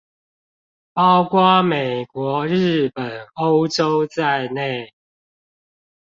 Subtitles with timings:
[0.93, 4.95] 包括美國、日本、歐洲在內